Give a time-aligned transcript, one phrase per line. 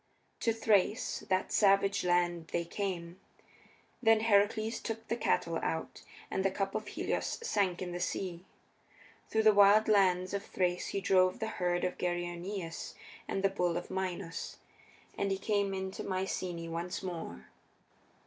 [0.39, 3.19] To Thrace, that savage land, they came.
[4.01, 8.43] Then Heracles took the cattle out, and the cup of Helios sank in the sea.
[9.29, 12.95] Through the wild lands of Thrace he drove the herd of Geryoneus
[13.27, 14.57] and the bull of Minos,
[15.19, 17.45] and he came into Myceaæ once more.